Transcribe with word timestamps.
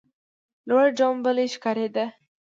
لور 0.67 0.87
ټومبلی 0.97 1.45
ښکارېده. 1.53 2.05